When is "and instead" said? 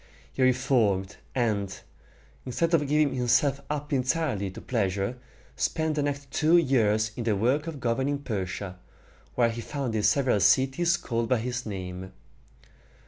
1.35-2.73